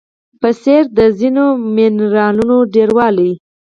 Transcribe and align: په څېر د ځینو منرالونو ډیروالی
په 0.41 0.49
څېر 0.61 0.83
د 0.97 0.99
ځینو 1.19 1.45
منرالونو 1.75 2.57
ډیروالی 2.73 3.31